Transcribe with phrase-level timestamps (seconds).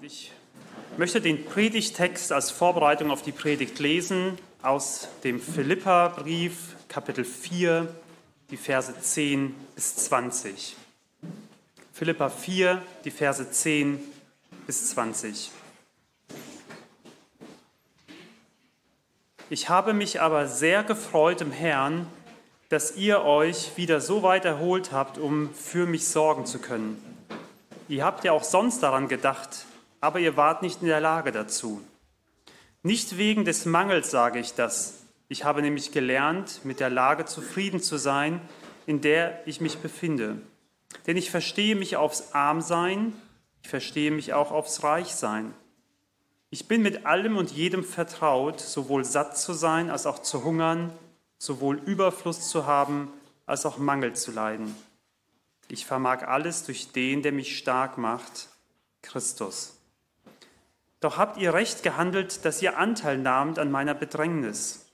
[0.00, 0.30] Ich
[0.96, 7.92] möchte den Predigtext als Vorbereitung auf die Predigt lesen aus dem Philipperbrief, Kapitel 4,
[8.50, 10.76] die Verse 10 bis 20.
[11.92, 13.98] Philippa 4, die Verse 10
[14.68, 15.50] bis 20.
[19.50, 22.06] Ich habe mich aber sehr gefreut im Herrn,
[22.68, 27.02] dass ihr euch wieder so weit erholt habt, um für mich sorgen zu können.
[27.88, 29.64] Ihr habt ja auch sonst daran gedacht,
[30.00, 31.82] aber ihr wart nicht in der Lage dazu.
[32.82, 35.02] Nicht wegen des Mangels sage ich das.
[35.28, 38.40] Ich habe nämlich gelernt, mit der Lage zufrieden zu sein,
[38.86, 40.40] in der ich mich befinde.
[41.06, 43.12] Denn ich verstehe mich aufs Armsein,
[43.62, 45.52] ich verstehe mich auch aufs Reichsein.
[46.50, 50.92] Ich bin mit allem und jedem vertraut, sowohl satt zu sein als auch zu hungern,
[51.36, 53.12] sowohl Überfluss zu haben
[53.44, 54.74] als auch Mangel zu leiden.
[55.68, 58.48] Ich vermag alles durch den, der mich stark macht,
[59.02, 59.77] Christus.
[61.00, 64.86] Doch habt ihr recht gehandelt, dass ihr Anteil nahmt an meiner Bedrängnis.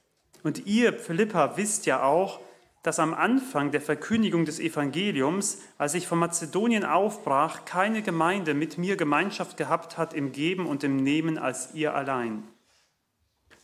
[0.42, 2.40] Und ihr, Philippa, wisst ja auch,
[2.82, 8.76] dass am Anfang der Verkündigung des Evangeliums, als ich von Mazedonien aufbrach, keine Gemeinde mit
[8.76, 12.44] mir Gemeinschaft gehabt hat im Geben und im Nehmen als ihr allein.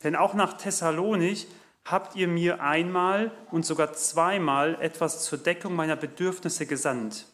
[0.02, 1.48] Denn auch nach Thessalonich
[1.84, 7.27] habt ihr mir einmal und sogar zweimal etwas zur Deckung meiner Bedürfnisse gesandt.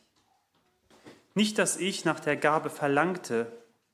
[1.35, 3.47] Nicht, dass ich nach der Gabe verlangte,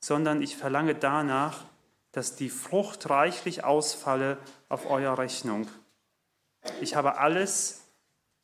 [0.03, 1.65] sondern ich verlange danach,
[2.11, 4.37] dass die Frucht reichlich ausfalle
[4.69, 5.69] auf eurer Rechnung.
[6.81, 7.85] Ich habe alles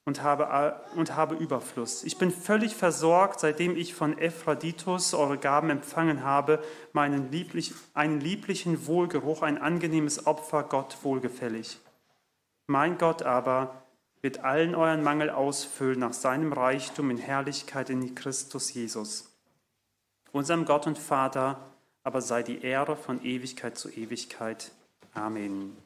[0.05, 2.05] und habe, und habe Überfluss.
[2.05, 8.21] Ich bin völlig versorgt, seitdem ich von Ephroditus eure Gaben empfangen habe, meinen lieblich, einen
[8.21, 11.79] lieblichen Wohlgeruch, ein angenehmes Opfer, Gott wohlgefällig.
[12.69, 13.83] Mein Gott aber
[14.23, 19.28] wird allen euren Mangel ausfüllen nach seinem Reichtum in Herrlichkeit in Christus Jesus.
[20.33, 21.59] Unserem Gott und Vater
[22.09, 24.71] aber sei die Ehre von Ewigkeit zu Ewigkeit.
[25.13, 25.77] Amen.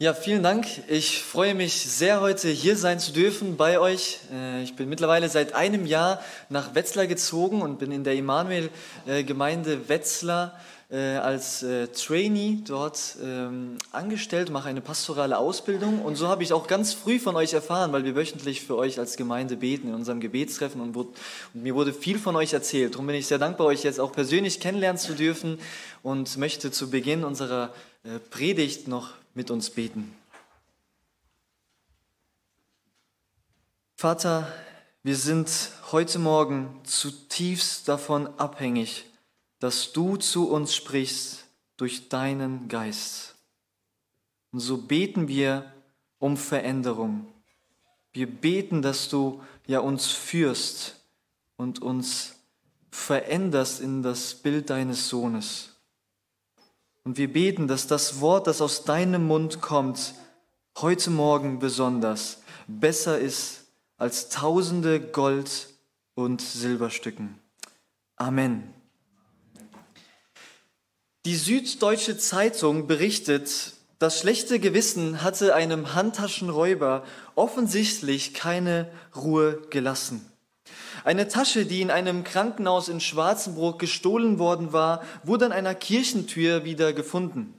[0.00, 0.66] Ja, vielen Dank.
[0.88, 4.18] Ich freue mich sehr, heute hier sein zu dürfen bei euch.
[4.32, 9.88] Äh, ich bin mittlerweile seit einem Jahr nach Wetzlar gezogen und bin in der Emanuel-Gemeinde
[9.88, 16.42] Wetzlar äh, als äh, Trainee dort ähm, angestellt, mache eine pastorale Ausbildung und so habe
[16.42, 19.88] ich auch ganz früh von euch erfahren, weil wir wöchentlich für euch als Gemeinde beten
[19.88, 21.14] in unserem Gebetstreffen und, und
[21.54, 22.94] mir wurde viel von euch erzählt.
[22.94, 25.58] Darum bin ich sehr dankbar, euch jetzt auch persönlich kennenlernen zu dürfen
[26.02, 27.72] und möchte zu Beginn unserer
[28.04, 30.14] äh, Predigt noch mit uns beten.
[33.96, 34.52] Vater,
[35.02, 35.50] wir sind
[35.92, 39.06] heute Morgen zutiefst davon abhängig,
[39.64, 41.46] dass du zu uns sprichst
[41.78, 43.34] durch deinen Geist.
[44.52, 45.72] Und so beten wir
[46.18, 47.26] um Veränderung.
[48.12, 50.96] Wir beten, dass du ja uns führst
[51.56, 52.34] und uns
[52.90, 55.70] veränderst in das Bild deines Sohnes.
[57.02, 60.14] Und wir beten, dass das Wort, das aus deinem Mund kommt,
[60.76, 63.64] heute Morgen besonders besser ist
[63.96, 65.70] als tausende Gold-
[66.14, 67.38] und Silberstücken.
[68.16, 68.73] Amen.
[71.26, 77.02] Die Süddeutsche Zeitung berichtet, das schlechte Gewissen hatte einem Handtaschenräuber
[77.34, 80.30] offensichtlich keine Ruhe gelassen.
[81.02, 86.66] Eine Tasche, die in einem Krankenhaus in Schwarzenburg gestohlen worden war, wurde an einer Kirchentür
[86.66, 87.54] wieder gefunden.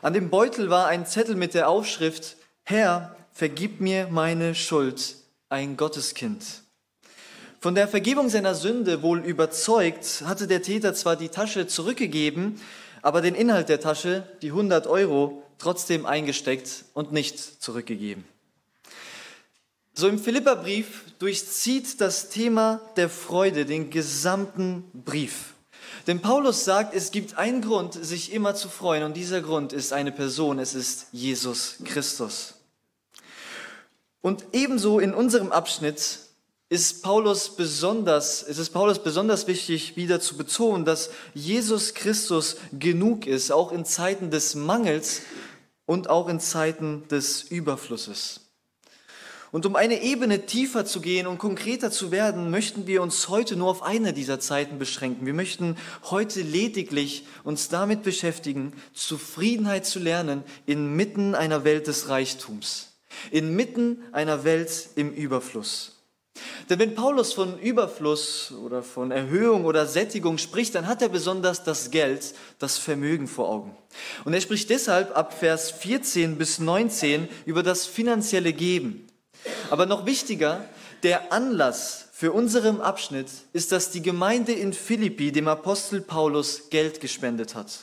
[0.00, 5.16] An dem Beutel war ein Zettel mit der Aufschrift, Herr, vergib mir meine Schuld,
[5.48, 6.44] ein Gotteskind.
[7.58, 12.60] Von der Vergebung seiner Sünde wohl überzeugt, hatte der Täter zwar die Tasche zurückgegeben,
[13.02, 18.24] aber den Inhalt der Tasche, die 100 Euro, trotzdem eingesteckt und nicht zurückgegeben.
[19.94, 25.52] So im Philipperbrief durchzieht das Thema der Freude den gesamten Brief.
[26.06, 29.92] Denn Paulus sagt, es gibt einen Grund, sich immer zu freuen, und dieser Grund ist
[29.92, 32.54] eine Person, es ist Jesus Christus.
[34.22, 36.20] Und ebenso in unserem Abschnitt
[36.72, 43.52] ist Paulus besonders, es Paulus besonders wichtig, wieder zu betonen, dass Jesus Christus genug ist,
[43.52, 45.20] auch in Zeiten des Mangels
[45.84, 48.40] und auch in Zeiten des Überflusses.
[49.50, 53.54] Und um eine Ebene tiefer zu gehen und konkreter zu werden, möchten wir uns heute
[53.54, 55.26] nur auf eine dieser Zeiten beschränken.
[55.26, 62.94] Wir möchten heute lediglich uns damit beschäftigen, Zufriedenheit zu lernen inmitten einer Welt des Reichtums,
[63.30, 65.91] inmitten einer Welt im Überfluss.
[66.68, 71.64] Denn wenn Paulus von Überfluss oder von Erhöhung oder Sättigung spricht, dann hat er besonders
[71.64, 73.76] das Geld, das Vermögen vor Augen.
[74.24, 79.06] Und er spricht deshalb ab Vers 14 bis 19 über das finanzielle Geben.
[79.70, 80.64] Aber noch wichtiger,
[81.02, 87.00] der Anlass Für unseren Abschnitt ist das die Gemeinde in Philippi dem Apostel Paulus Geld
[87.00, 87.80] gespendet hat.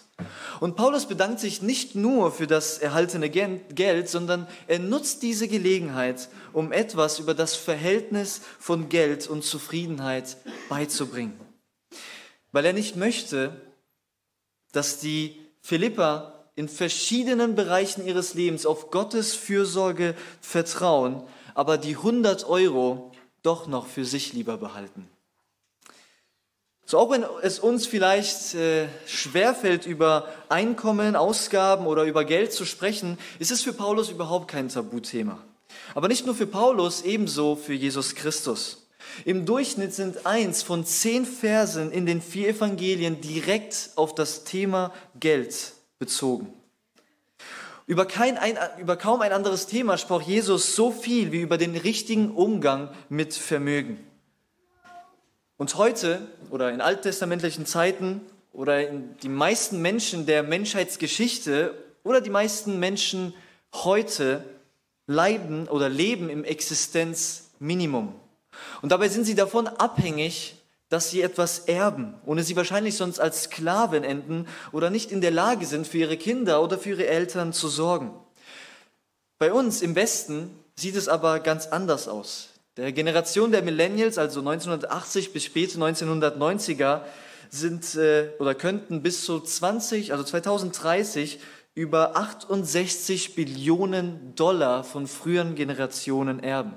[0.59, 6.29] Und Paulus bedankt sich nicht nur für das erhaltene Geld, sondern er nutzt diese Gelegenheit,
[6.53, 10.37] um etwas über das Verhältnis von Geld und Zufriedenheit
[10.67, 11.39] beizubringen.
[12.51, 13.61] Weil er nicht möchte,
[14.71, 21.23] dass die Philipper in verschiedenen Bereichen ihres Lebens auf Gottes Fürsorge vertrauen,
[21.53, 23.11] aber die 100 Euro
[23.43, 25.07] doch noch für sich lieber behalten.
[26.89, 32.65] So auch wenn es uns vielleicht äh, schwerfällt, über Einkommen, Ausgaben oder über Geld zu
[32.65, 35.37] sprechen, ist es für Paulus überhaupt kein Tabuthema.
[35.93, 38.87] Aber nicht nur für Paulus, ebenso für Jesus Christus.
[39.23, 44.91] Im Durchschnitt sind eins von zehn Versen in den vier Evangelien direkt auf das Thema
[45.19, 46.51] Geld bezogen.
[47.85, 51.75] Über, kein, ein, über kaum ein anderes Thema sprach Jesus so viel wie über den
[51.75, 54.08] richtigen Umgang mit Vermögen.
[55.59, 58.21] Und heute oder in alttestamentlichen Zeiten
[58.53, 61.73] oder in die meisten Menschen der Menschheitsgeschichte
[62.05, 63.33] oder die meisten Menschen
[63.73, 64.41] heute
[65.05, 68.15] leiden oder leben im Existenzminimum.
[68.81, 70.55] Und dabei sind sie davon abhängig,
[70.87, 75.31] dass sie etwas erben, ohne sie wahrscheinlich sonst als Sklaven enden oder nicht in der
[75.31, 78.13] Lage sind, für ihre Kinder oder für ihre Eltern zu sorgen.
[79.37, 82.48] Bei uns im Westen sieht es aber ganz anders aus.
[82.77, 87.01] Der Generation der Millennials, also 1980 bis späte 1990er,
[87.49, 91.39] sind äh, oder könnten bis zu 20, also 2030
[91.75, 96.73] über 68 Billionen Dollar von früheren Generationen erben.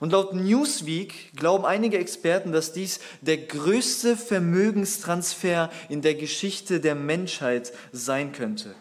[0.00, 6.94] Und laut Newsweek glauben einige Experten, dass dies der größte Vermögenstransfer in der Geschichte der
[6.94, 8.74] Menschheit sein könnte.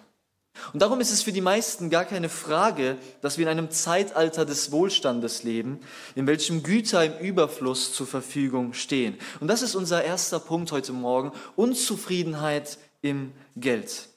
[0.73, 4.45] Und darum ist es für die meisten gar keine Frage, dass wir in einem Zeitalter
[4.45, 5.79] des Wohlstandes leben,
[6.15, 9.17] in welchem Güter im Überfluss zur Verfügung stehen.
[9.39, 14.09] Und das ist unser erster Punkt heute Morgen, Unzufriedenheit im Geld.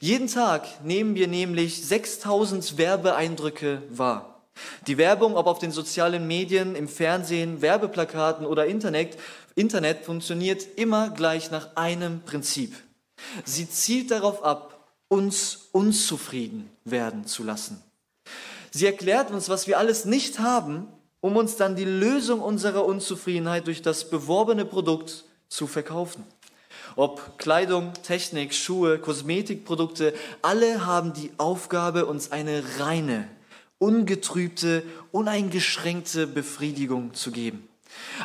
[0.00, 4.42] Jeden Tag nehmen wir nämlich 6000 Werbeeindrücke wahr.
[4.86, 9.16] Die Werbung, ob auf den sozialen Medien, im Fernsehen, Werbeplakaten oder Internet,
[9.54, 12.74] Internet funktioniert immer gleich nach einem Prinzip.
[13.44, 14.73] Sie zielt darauf ab,
[15.08, 17.82] uns unzufrieden werden zu lassen.
[18.70, 20.88] Sie erklärt uns, was wir alles nicht haben,
[21.20, 26.24] um uns dann die Lösung unserer Unzufriedenheit durch das beworbene Produkt zu verkaufen.
[26.96, 33.28] Ob Kleidung, Technik, Schuhe, Kosmetikprodukte, alle haben die Aufgabe, uns eine reine,
[33.78, 37.68] ungetrübte, uneingeschränkte Befriedigung zu geben.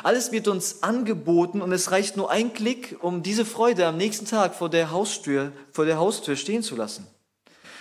[0.02, 4.26] Alles wird uns angeboten und es reicht nur ein Klick, um diese Freude am nächsten
[4.26, 7.06] Tag vor der Haustür, vor der Haustür stehen zu lassen.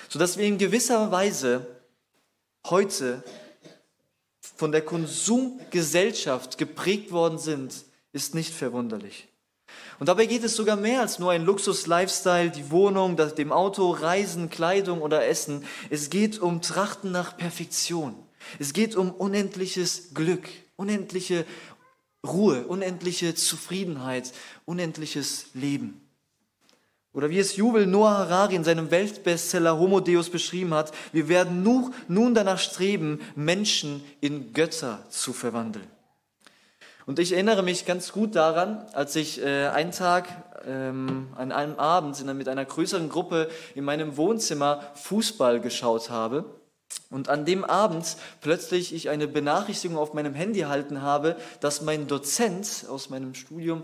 [0.09, 1.68] Sodass wir in gewisser Weise
[2.68, 3.24] heute
[4.56, 9.27] von der Konsumgesellschaft geprägt worden sind, ist nicht verwunderlich.
[10.00, 13.91] Und dabei geht es sogar mehr als nur ein Luxus-Lifestyle, die Wohnung, das, dem Auto,
[13.91, 15.65] Reisen, Kleidung oder Essen.
[15.89, 18.15] Es geht um Trachten nach Perfektion.
[18.57, 20.47] Es geht um unendliches Glück,
[20.77, 21.45] unendliche
[22.25, 24.33] Ruhe, unendliche Zufriedenheit,
[24.66, 26.01] unendliches Leben.
[27.12, 31.63] Oder wie es Jubel Noah Harari in seinem Weltbestseller Homo Deus beschrieben hat, wir werden
[32.07, 35.88] nun danach streben, Menschen in Götter zu verwandeln.
[37.07, 40.27] Und ich erinnere mich ganz gut daran, als ich äh, einen Tag
[40.68, 46.46] ähm, an einem Abend mit einer größeren Gruppe in meinem Wohnzimmer Fußball geschaut habe.
[47.10, 52.08] Und an dem Abend plötzlich ich eine Benachrichtigung auf meinem Handy erhalten habe, dass mein
[52.08, 53.84] Dozent aus meinem Studium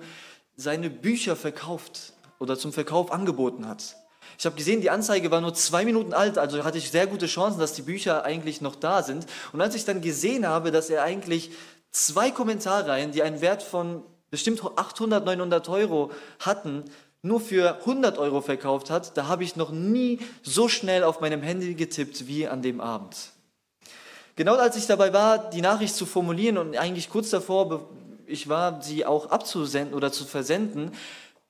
[0.55, 3.95] seine Bücher verkauft oder zum Verkauf angeboten hat.
[4.37, 7.27] Ich habe gesehen, die Anzeige war nur zwei Minuten alt, also hatte ich sehr gute
[7.27, 9.25] Chancen, dass die Bücher eigentlich noch da sind.
[9.53, 11.51] Und als ich dann gesehen habe, dass er eigentlich
[11.91, 16.83] zwei Kommentarreihen, die einen Wert von bestimmt 800, 900 Euro hatten,
[17.25, 21.41] nur für 100 Euro verkauft hat, da habe ich noch nie so schnell auf meinem
[21.41, 23.31] Handy getippt wie an dem Abend.
[24.35, 27.89] Genau als ich dabei war, die Nachricht zu formulieren und eigentlich kurz davor,
[28.27, 30.91] ich war, sie auch abzusenden oder zu versenden,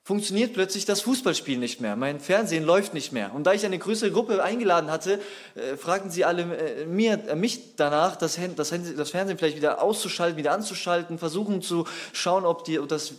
[0.06, 1.96] funktioniert plötzlich das Fußballspiel nicht mehr.
[1.96, 3.34] Mein Fernsehen läuft nicht mehr.
[3.34, 5.20] Und da ich eine größere Gruppe eingeladen hatte,
[5.56, 9.82] äh, fragten sie alle äh, mir, äh, mich danach, das, das, das, Fernsehen vielleicht wieder
[9.82, 13.14] auszuschalten, wieder anzuschalten, versuchen zu schauen, ob, die, ob, das,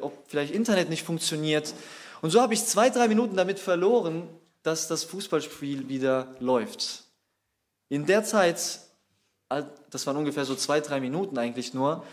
[0.00, 1.74] ob vielleicht Internet nicht funktioniert.
[2.22, 4.28] Und so habe ich zwei, drei Minuten damit verloren,
[4.62, 7.02] dass das Fußballspiel wieder läuft.
[7.88, 8.78] In der Zeit,
[9.48, 12.04] das waren ungefähr so zwei, drei Minuten eigentlich nur,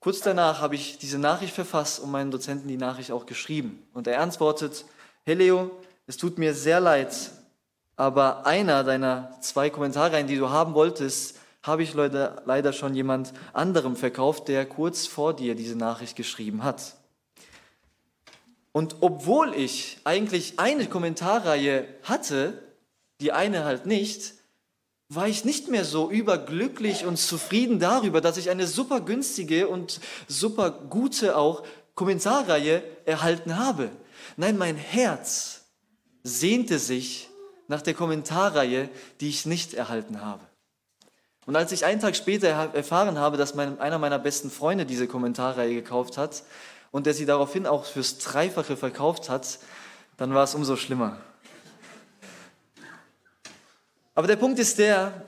[0.00, 3.86] kurz danach habe ich diese Nachricht verfasst und meinen Dozenten die Nachricht auch geschrieben.
[3.94, 4.84] Und er antwortet,
[5.24, 5.70] hey Leo,
[6.08, 7.14] es tut mir sehr leid,
[7.94, 13.32] aber einer deiner zwei Kommentare, die du haben wolltest, habe ich leider, leider schon jemand
[13.52, 16.96] anderem verkauft, der kurz vor dir diese Nachricht geschrieben hat.
[18.76, 22.60] Und obwohl ich eigentlich eine Kommentarreihe hatte,
[23.20, 24.34] die eine halt nicht,
[25.08, 30.00] war ich nicht mehr so überglücklich und zufrieden darüber, dass ich eine super günstige und
[30.26, 31.62] super gute auch
[31.94, 33.90] Kommentarreihe erhalten habe.
[34.36, 35.66] Nein, mein Herz
[36.24, 37.30] sehnte sich
[37.68, 38.88] nach der Kommentarreihe,
[39.20, 40.42] die ich nicht erhalten habe.
[41.46, 45.06] Und als ich einen Tag später erfahren habe, dass mein, einer meiner besten Freunde diese
[45.06, 46.42] Kommentarreihe gekauft hat
[46.94, 49.58] und der sie daraufhin auch fürs Dreifache verkauft hat,
[50.16, 51.18] dann war es umso schlimmer.
[54.14, 55.26] Aber der Punkt ist der,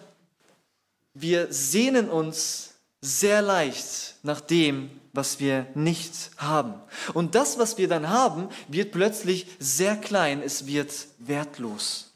[1.12, 6.74] wir sehnen uns sehr leicht nach dem, was wir nicht haben.
[7.14, 12.12] Und das, was wir dann haben, wird plötzlich sehr klein, es wird wertlos.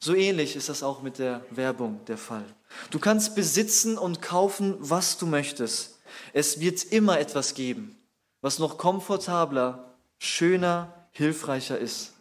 [0.00, 2.44] So ähnlich ist das auch mit der Werbung der Fall.
[2.90, 6.00] Du kannst besitzen und kaufen, was du möchtest.
[6.32, 7.96] Es wird immer etwas geben,
[8.42, 12.12] was noch komfortabler, schöner, hilfreicher ist.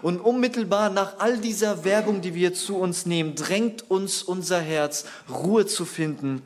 [0.00, 5.04] Und unmittelbar nach all dieser Werbung, die wir zu uns nehmen, drängt uns unser Herz,
[5.28, 6.42] Ruhe zu finden,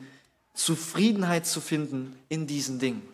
[0.53, 3.07] Zufriedenheit zu finden in diesen Dingen.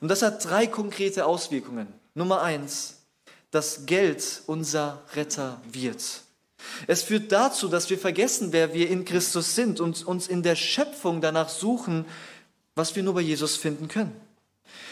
[0.00, 1.86] Und das hat drei konkrete Auswirkungen.
[2.14, 2.96] Nummer eins,
[3.52, 6.02] dass Geld unser Retter wird.
[6.86, 10.56] Es führt dazu, dass wir vergessen, wer wir in Christus sind und uns in der
[10.56, 12.06] Schöpfung danach suchen,
[12.74, 14.18] was wir nur bei Jesus finden können.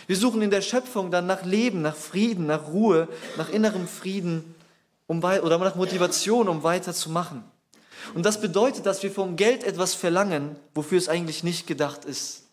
[0.07, 4.55] Wir suchen in der Schöpfung dann nach Leben, nach Frieden, nach Ruhe, nach innerem Frieden
[5.07, 7.45] um, oder nach Motivation, um weiterzumachen.
[8.15, 12.45] Und das bedeutet, dass wir vom Geld etwas verlangen, wofür es eigentlich nicht gedacht ist.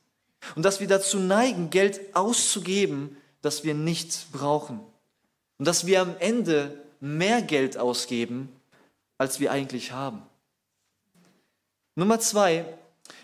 [0.55, 4.79] Und dass wir dazu neigen, Geld auszugeben, das wir nicht brauchen.
[5.57, 8.50] Und dass wir am Ende mehr Geld ausgeben,
[9.17, 10.22] als wir eigentlich haben.
[11.96, 12.65] Nummer zwei,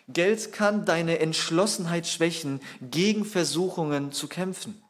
[0.08, 4.84] Geld kann deine Entschlossenheit schwächen, gegen Versuchungen zu kämpfen.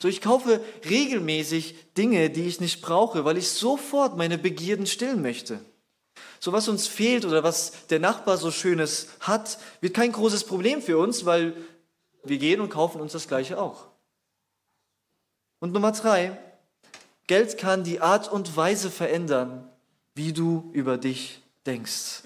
[0.00, 5.22] So, ich kaufe regelmäßig Dinge, die ich nicht brauche, weil ich sofort meine Begierden stillen
[5.22, 5.60] möchte.
[6.38, 10.82] So was uns fehlt oder was der Nachbar so Schönes hat, wird kein großes Problem
[10.82, 11.56] für uns, weil
[12.22, 13.88] wir gehen und kaufen uns das Gleiche auch.
[15.58, 16.38] Und Nummer drei,
[17.26, 19.68] Geld kann die Art und Weise verändern,
[20.14, 22.22] wie du über dich denkst.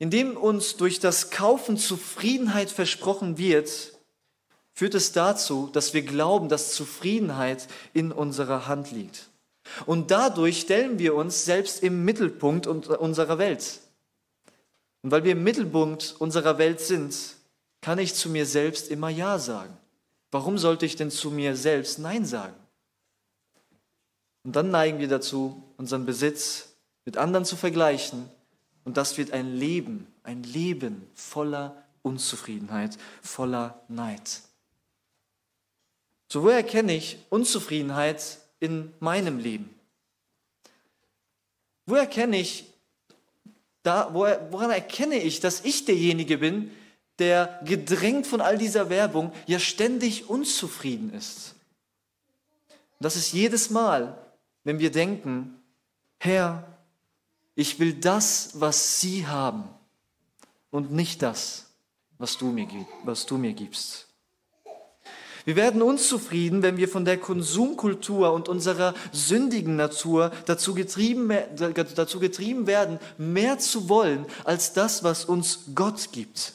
[0.00, 3.70] Indem uns durch das Kaufen Zufriedenheit versprochen wird,
[4.72, 9.28] führt es dazu, dass wir glauben, dass Zufriedenheit in unserer Hand liegt.
[9.84, 13.80] Und dadurch stellen wir uns selbst im Mittelpunkt unserer Welt.
[15.02, 17.14] Und weil wir im Mittelpunkt unserer Welt sind,
[17.82, 19.76] kann ich zu mir selbst immer Ja sagen.
[20.30, 22.56] Warum sollte ich denn zu mir selbst Nein sagen?
[24.44, 26.68] Und dann neigen wir dazu, unseren Besitz
[27.04, 28.30] mit anderen zu vergleichen.
[28.90, 34.40] Und das wird ein Leben, ein Leben voller Unzufriedenheit, voller Neid.
[36.26, 39.72] So woher erkenne ich Unzufriedenheit in meinem Leben?
[41.86, 42.64] Wo erkenne ich,
[43.84, 46.72] da, woran erkenne ich, dass ich derjenige bin,
[47.20, 51.54] der gedrängt von all dieser Werbung ja ständig unzufrieden ist?
[52.98, 54.18] das ist jedes Mal,
[54.64, 55.62] wenn wir denken,
[56.18, 56.79] Herr,
[57.60, 59.64] ich will das, was Sie haben
[60.70, 61.66] und nicht das,
[62.16, 62.66] was du mir,
[63.04, 64.06] was du mir gibst.
[65.44, 72.18] Wir werden unzufrieden, wenn wir von der Konsumkultur und unserer sündigen Natur dazu getrieben, dazu
[72.18, 76.54] getrieben werden, mehr zu wollen als das, was uns Gott gibt.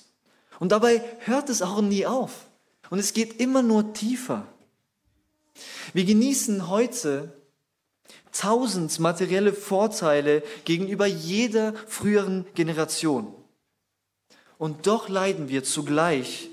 [0.59, 2.47] Und dabei hört es auch nie auf.
[2.89, 4.47] Und es geht immer nur tiefer.
[5.93, 7.31] Wir genießen heute
[8.35, 13.33] tausend materielle Vorteile gegenüber jeder früheren Generation.
[14.57, 16.49] Und doch leiden wir zugleich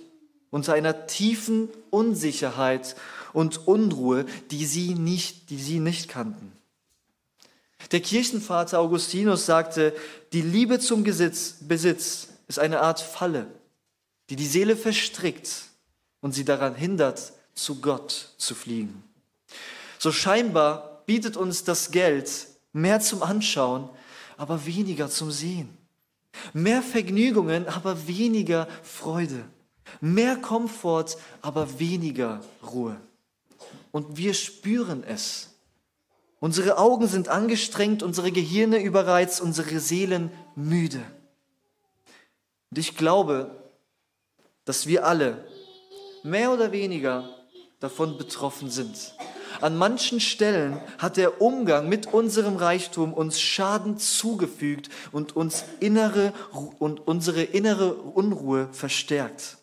[0.50, 2.94] unter einer tiefen Unsicherheit
[3.32, 6.52] und Unruhe, die sie nicht, die sie nicht kannten.
[7.90, 9.94] Der Kirchenvater Augustinus sagte,
[10.32, 13.46] die Liebe zum Besitz, Besitz ist eine Art Falle,
[14.30, 15.64] die die Seele verstrickt
[16.20, 19.02] und sie daran hindert, zu Gott zu fliegen.
[19.98, 23.88] So scheinbar bietet uns das Geld mehr zum Anschauen,
[24.36, 25.76] aber weniger zum Sehen.
[26.52, 29.44] Mehr Vergnügungen, aber weniger Freude.
[30.00, 32.96] Mehr Komfort, aber weniger Ruhe.
[33.90, 35.50] Und wir spüren es.
[36.40, 41.02] Unsere Augen sind angestrengt, unsere Gehirne überreizt, unsere Seelen müde.
[42.70, 43.62] Und ich glaube,
[44.64, 45.46] dass wir alle
[46.22, 47.28] mehr oder weniger
[47.80, 49.14] davon betroffen sind.
[49.62, 56.32] An manchen Stellen hat der Umgang mit unserem Reichtum uns Schaden zugefügt und uns innere
[56.80, 59.58] und unsere innere Unruhe verstärkt.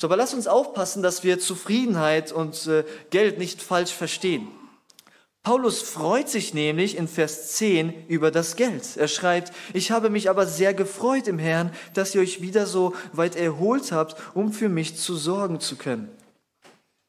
[0.00, 4.48] So, aber lass uns aufpassen, dass wir Zufriedenheit und äh, Geld nicht falsch verstehen.
[5.44, 8.96] Paulus freut sich nämlich in Vers 10 über das Geld.
[8.96, 12.92] Er schreibt, ich habe mich aber sehr gefreut im Herrn, dass ihr euch wieder so
[13.12, 16.10] weit erholt habt, um für mich zu sorgen zu können.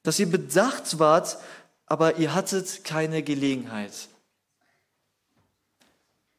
[0.05, 1.37] Dass ihr bedacht wart,
[1.85, 4.07] aber ihr hattet keine Gelegenheit.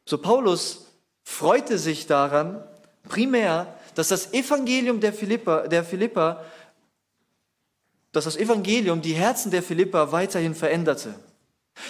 [0.06, 0.86] So Paulus
[1.24, 2.64] freute sich daran,
[3.08, 6.44] primär, dass das Evangelium der Philippa, der Philippa,
[8.12, 11.14] dass das Evangelium die Herzen der Philippa weiterhin veränderte.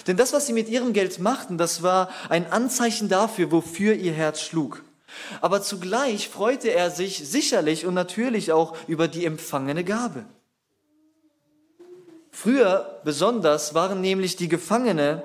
[0.07, 4.13] Denn das, was sie mit ihrem Geld machten, das war ein Anzeichen dafür, wofür ihr
[4.13, 4.83] Herz schlug.
[5.41, 10.25] Aber zugleich freute er sich sicherlich und natürlich auch über die empfangene Gabe.
[12.39, 15.23] Früher besonders waren nämlich die Gefangene,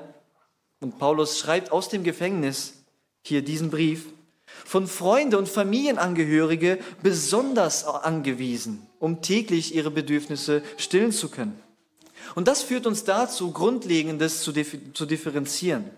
[0.81, 2.85] und Paulus schreibt aus dem Gefängnis
[3.21, 4.07] hier diesen Brief,
[4.65, 11.61] von Freunde und Familienangehörige besonders angewiesen, um täglich ihre Bedürfnisse stillen zu können.
[12.35, 14.55] Und das führt uns dazu, Grundlegendes zu,
[14.95, 15.91] zu differenzieren.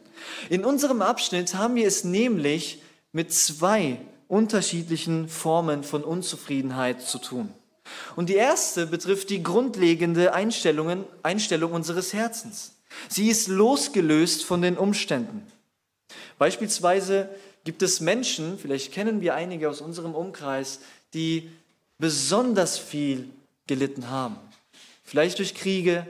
[0.50, 7.54] In unserem Abschnitt haben wir es nämlich mit zwei unterschiedlichen Formen von Unzufriedenheit zu tun.
[8.16, 11.06] Und die erste betrifft die grundlegende Einstellung,
[11.72, 12.72] unseres Herzens.
[13.08, 15.46] Sie ist losgelöst von den Umständen.
[16.38, 17.28] Beispielsweise
[17.64, 20.80] gibt es Menschen, vielleicht kennen wir einige aus unserem Umkreis,
[21.12, 21.50] die
[21.98, 23.30] besonders viel
[23.66, 24.36] gelitten haben.
[25.02, 26.06] Vielleicht durch Kriege,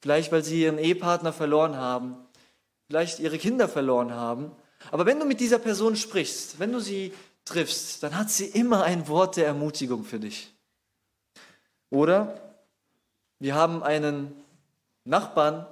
[0.00, 2.16] vielleicht weil sie ihren Ehepartner verloren haben,
[2.88, 4.50] vielleicht ihre Kinder verloren haben.
[4.90, 7.12] Aber wenn du mit dieser Person sprichst, wenn du sie
[7.44, 10.53] triffst, dann hat sie immer ein Wort der Ermutigung für dich.
[11.94, 12.40] Oder
[13.38, 14.32] wir haben einen
[15.04, 15.64] Nachbarn,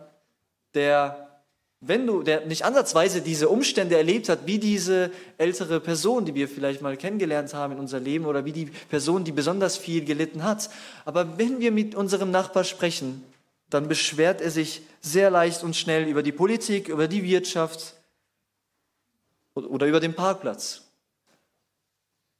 [0.74, 1.40] der,
[1.80, 6.48] wenn du, der nicht ansatzweise diese Umstände erlebt hat, wie diese ältere Person, die wir
[6.48, 10.44] vielleicht mal kennengelernt haben in unser Leben, oder wie die Person, die besonders viel gelitten
[10.44, 10.70] hat.
[11.04, 13.24] Aber wenn wir mit unserem Nachbar sprechen,
[13.68, 17.94] dann beschwert er sich sehr leicht und schnell über die Politik, über die Wirtschaft
[19.54, 20.82] oder über den Parkplatz.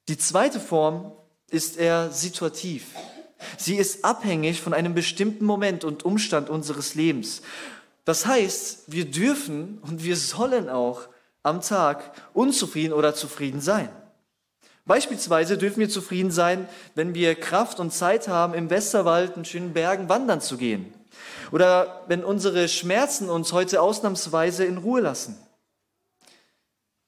[0.09, 1.11] Die zweite Form
[1.51, 2.95] ist eher situativ.
[3.59, 7.43] Sie ist abhängig von einem bestimmten Moment und Umstand unseres Lebens.
[8.05, 11.09] Das heißt, wir dürfen und wir sollen auch
[11.43, 13.89] am Tag unzufrieden oder zufrieden sein.
[14.85, 19.73] Beispielsweise dürfen wir zufrieden sein, wenn wir Kraft und Zeit haben, im Westerwald in schönen
[19.73, 20.93] Bergen wandern zu gehen.
[21.53, 25.39] Oder wenn unsere Schmerzen uns heute ausnahmsweise in Ruhe lassen.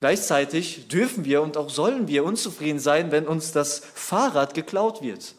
[0.01, 5.35] Gleichzeitig dürfen wir und auch sollen wir unzufrieden sein, wenn uns das Fahrrad geklaut wird.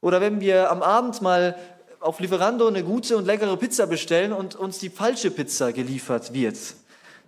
[0.00, 1.56] Oder wenn wir am Abend mal
[2.00, 6.56] auf Lieferando eine gute und leckere Pizza bestellen und uns die falsche Pizza geliefert wird.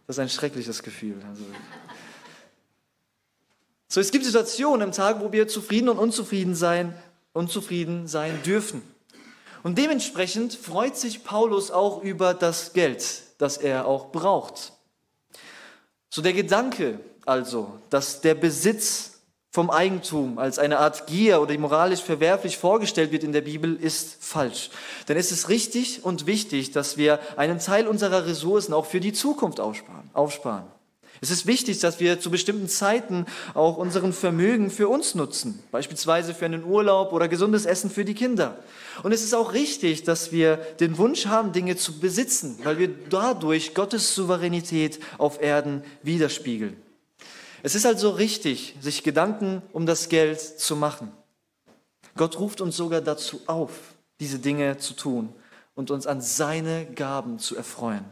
[0.07, 1.17] Das ist ein schreckliches Gefühl.
[1.29, 1.45] Also
[3.89, 6.95] so, es gibt Situationen im Tag, wo wir zufrieden und unzufrieden sein,
[7.35, 8.81] unzufrieden sein dürfen.
[9.63, 13.05] Und dementsprechend freut sich Paulus auch über das Geld,
[13.37, 14.73] das er auch braucht.
[16.09, 19.12] So der Gedanke also, dass der Besitz
[19.53, 24.17] vom Eigentum als eine Art Gier oder moralisch verwerflich vorgestellt wird in der Bibel, ist
[24.19, 24.71] falsch.
[25.09, 29.13] Denn es ist richtig und wichtig, dass wir einen Teil unserer Ressourcen auch für die
[29.13, 30.09] Zukunft aufsparen.
[30.15, 30.65] aufsparen.
[31.21, 36.35] Es ist wichtig, dass wir zu bestimmten Zeiten auch unseren Vermögen für uns nutzen, beispielsweise
[36.35, 38.59] für einen Urlaub oder gesundes Essen für die Kinder.
[39.03, 42.89] Und es ist auch richtig, dass wir den Wunsch haben, Dinge zu besitzen, weil wir
[42.89, 46.82] dadurch Gottes Souveränität auf Erden widerspiegeln.
[47.63, 51.13] Es ist also richtig, sich Gedanken um das Geld zu machen.
[52.17, 53.71] Gott ruft uns sogar dazu auf,
[54.21, 55.33] diese Dinge zu tun
[55.75, 58.05] und uns an seine Gaben zu erfreuen.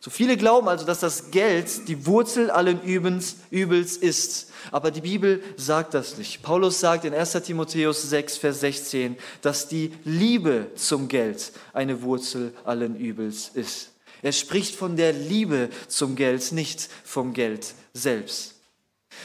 [0.00, 4.50] So viele glauben also, dass das Geld die Wurzel allen Übens, Übels ist.
[4.72, 6.42] Aber die Bibel sagt das nicht.
[6.42, 12.52] Paulus sagt in 1 Timotheus 6, Vers 16, dass die Liebe zum Geld eine Wurzel
[12.64, 13.92] allen Übels ist.
[14.22, 18.54] Er spricht von der Liebe zum Geld, nicht vom Geld selbst.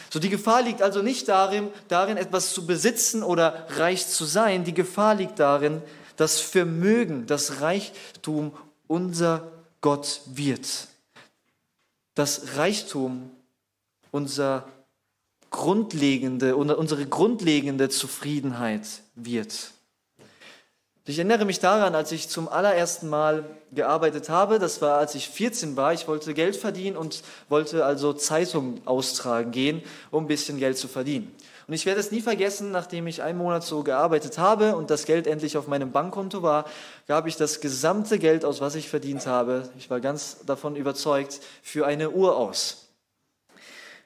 [0.09, 4.63] So die Gefahr liegt also nicht darin, darin etwas zu besitzen oder reich zu sein.
[4.63, 5.81] Die Gefahr liegt darin,
[6.15, 8.51] dass Vermögen, das Reichtum
[8.87, 9.51] unser
[9.81, 10.87] Gott wird.
[12.15, 13.31] Das Reichtum
[14.11, 14.67] unser
[15.49, 19.71] grundlegende, unsere grundlegende Zufriedenheit wird.
[21.09, 25.29] Ich erinnere mich daran, als ich zum allerersten Mal gearbeitet habe, das war, als ich
[25.29, 25.93] 14 war.
[25.93, 30.89] Ich wollte Geld verdienen und wollte also Zeitungen austragen gehen, um ein bisschen Geld zu
[30.89, 31.33] verdienen.
[31.65, 35.05] Und ich werde es nie vergessen, nachdem ich einen Monat so gearbeitet habe und das
[35.05, 36.65] Geld endlich auf meinem Bankkonto war,
[37.07, 41.39] gab ich das gesamte Geld aus, was ich verdient habe, ich war ganz davon überzeugt,
[41.63, 42.87] für eine Uhr aus.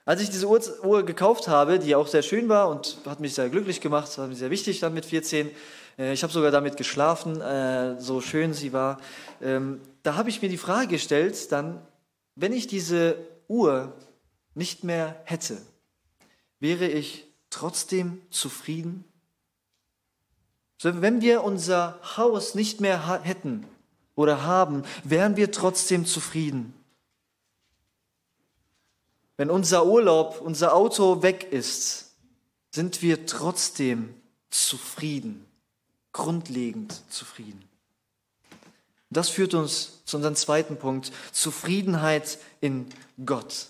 [0.05, 3.49] Als ich diese Uhr, gekauft habe, die auch sehr schön war und hat mich sehr
[3.49, 5.51] glücklich gemacht, war mir sehr wichtig dann mit 14, äh,
[5.97, 8.99] ich habe sogar damit geschlafen, äh, so schön sie war,
[9.41, 11.82] ähm, da habe ich mir die Frage gestellt, dann,
[12.36, 13.93] wenn ich diese Uhr
[14.54, 15.58] nicht mehr hätte,
[16.60, 19.06] wäre ich trotzdem zufrieden?
[20.82, 23.67] Wenn wir unser Haus nicht mehr hätten
[24.15, 26.73] oder haben, wären wir trotzdem zufrieden.
[29.38, 32.15] Wenn unser Urlaub, unser Auto weg ist,
[32.71, 34.15] sind wir trotzdem
[34.49, 35.45] zufrieden,
[36.13, 37.63] grundlegend zufrieden.
[39.10, 42.88] Das führt uns zu unserem zweiten Punkt, Zufriedenheit in
[43.26, 43.67] Gott.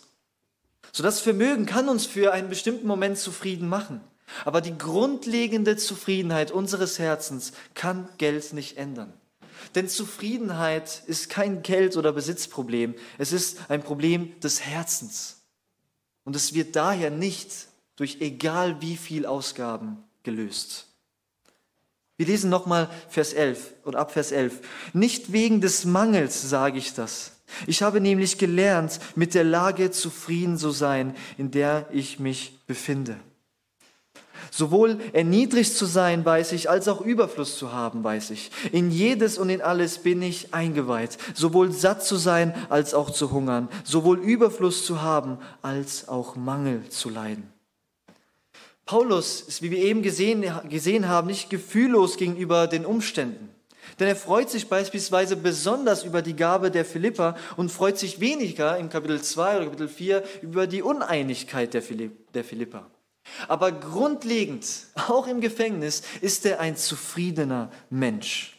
[0.92, 4.02] So das Vermögen kann uns für einen bestimmten Moment zufrieden machen.
[4.46, 9.14] Aber die grundlegende Zufriedenheit unseres Herzens kann Geld nicht ändern.
[9.76, 12.96] Denn Zufriedenheit ist kein Geld- oder Besitzproblem.
[13.18, 15.42] Es ist ein Problem des Herzens.
[16.24, 17.52] Und es wird daher nicht
[17.96, 20.88] durch egal wie viel Ausgaben gelöst.
[22.22, 24.60] Wir lesen nochmal Vers 11 und ab Vers 11.
[24.94, 27.32] Nicht wegen des Mangels sage ich das,
[27.66, 33.18] ich habe nämlich gelernt, mit der Lage zufrieden zu sein, in der ich mich befinde.
[34.52, 38.52] Sowohl erniedrigt zu sein, weiß ich, als auch Überfluss zu haben, weiß ich.
[38.72, 43.32] In jedes und in alles bin ich eingeweiht, sowohl satt zu sein, als auch zu
[43.32, 47.52] hungern, sowohl Überfluss zu haben, als auch Mangel zu leiden.
[48.86, 53.50] Paulus ist, wie wir eben gesehen, gesehen haben, nicht gefühllos gegenüber den Umständen.
[54.00, 58.78] Denn er freut sich beispielsweise besonders über die Gabe der Philippa und freut sich weniger
[58.78, 62.90] im Kapitel 2 oder Kapitel 4 über die Uneinigkeit der, Philippa.
[63.48, 64.66] Aber grundlegend,
[65.08, 68.58] auch im Gefängnis, ist er ein zufriedener Mensch.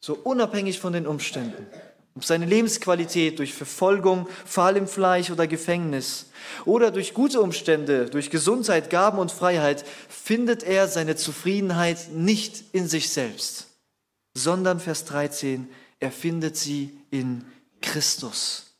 [0.00, 1.66] So unabhängig von den Umständen
[2.16, 6.26] ob seine Lebensqualität durch Verfolgung, Fall im Fleisch oder Gefängnis
[6.64, 12.88] oder durch gute Umstände, durch Gesundheit, Gaben und Freiheit, findet er seine Zufriedenheit nicht in
[12.88, 13.66] sich selbst,
[14.34, 15.68] sondern Vers 13,
[16.00, 17.44] er findet sie in
[17.82, 18.74] Christus.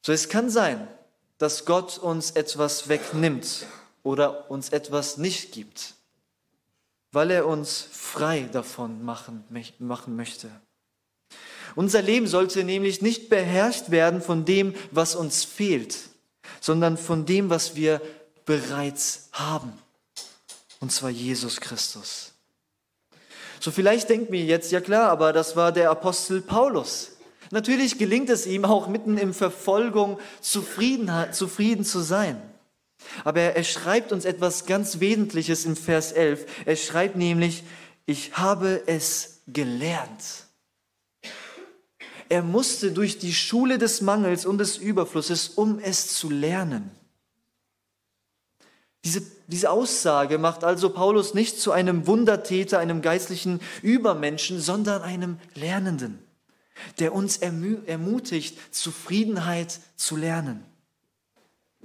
[0.00, 0.88] So es kann sein,
[1.36, 3.66] dass Gott uns etwas wegnimmt
[4.02, 5.94] oder uns etwas nicht gibt,
[7.12, 9.44] weil er uns frei davon machen,
[9.78, 10.50] machen möchte.
[11.74, 15.96] Unser Leben sollte nämlich nicht beherrscht werden von dem, was uns fehlt,
[16.60, 18.00] sondern von dem, was wir
[18.44, 19.72] bereits haben.
[20.80, 22.32] Und zwar Jesus Christus.
[23.60, 27.12] So vielleicht denkt mir jetzt, ja klar, aber das war der Apostel Paulus.
[27.52, 32.40] Natürlich gelingt es ihm auch mitten in Verfolgung zufrieden, zufrieden zu sein.
[33.24, 36.46] Aber er schreibt uns etwas ganz Wesentliches im Vers 11.
[36.64, 37.62] Er schreibt nämlich,
[38.06, 40.46] ich habe es gelernt.
[42.28, 46.90] Er musste durch die Schule des Mangels und des Überflusses, um es zu lernen.
[49.04, 55.38] Diese, diese Aussage macht also Paulus nicht zu einem Wundertäter, einem geistlichen Übermenschen, sondern einem
[55.54, 56.20] Lernenden,
[57.00, 60.64] der uns ermutigt, Zufriedenheit zu lernen.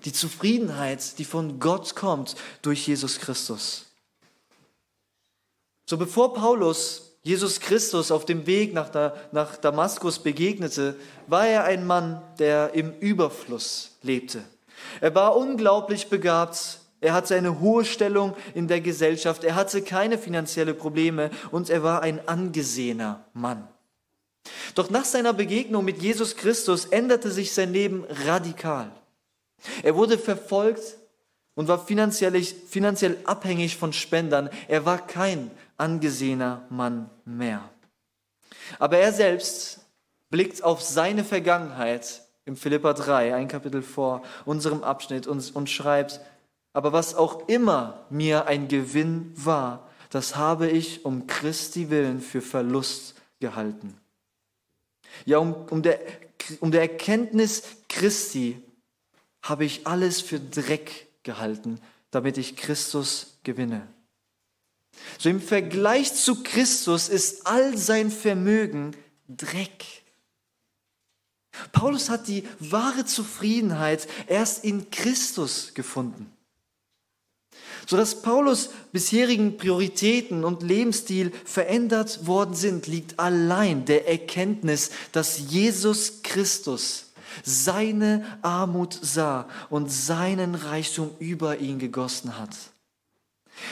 [0.05, 3.87] Die Zufriedenheit, die von Gott kommt durch Jesus Christus.
[5.87, 8.89] So bevor Paulus Jesus Christus auf dem Weg nach,
[9.33, 10.95] nach Damaskus begegnete,
[11.27, 14.41] war er ein Mann, der im Überfluss lebte.
[15.01, 20.17] Er war unglaublich begabt, er hatte eine hohe Stellung in der Gesellschaft, er hatte keine
[20.17, 23.67] finanziellen Probleme und er war ein angesehener Mann.
[24.73, 28.89] Doch nach seiner Begegnung mit Jesus Christus änderte sich sein Leben radikal.
[29.83, 30.95] Er wurde verfolgt
[31.55, 34.49] und war finanziell, finanziell abhängig von Spendern.
[34.69, 37.69] Er war kein angesehener Mann mehr.
[38.79, 39.85] Aber er selbst
[40.29, 46.21] blickt auf seine Vergangenheit im Philippa 3, ein Kapitel vor unserem Abschnitt und, und schreibt,
[46.73, 52.41] aber was auch immer mir ein Gewinn war, das habe ich um Christi willen für
[52.41, 53.97] Verlust gehalten.
[55.25, 55.99] Ja, um, um, der,
[56.59, 58.61] um der Erkenntnis Christi
[59.41, 61.79] habe ich alles für Dreck gehalten,
[62.11, 63.87] damit ich Christus gewinne.
[65.17, 68.95] So im Vergleich zu Christus ist all sein Vermögen
[69.27, 69.85] Dreck.
[71.71, 76.31] Paulus hat die wahre Zufriedenheit erst in Christus gefunden.
[77.87, 85.39] So dass Paulus bisherigen Prioritäten und Lebensstil verändert worden sind, liegt allein der Erkenntnis, dass
[85.49, 87.05] Jesus Christus
[87.43, 92.55] seine Armut sah und seinen Reichtum über ihn gegossen hat.